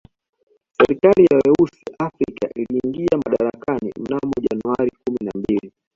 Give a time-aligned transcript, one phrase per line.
[0.77, 5.71] Serikali ya weusi Afrika iliingia madarakani mnamo Januari kumi na mbili